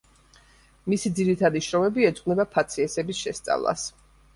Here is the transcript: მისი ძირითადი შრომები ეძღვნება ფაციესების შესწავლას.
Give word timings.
მისი 0.93 1.11
ძირითადი 1.21 1.63
შრომები 1.67 2.11
ეძღვნება 2.11 2.49
ფაციესების 2.59 3.25
შესწავლას. 3.25 3.91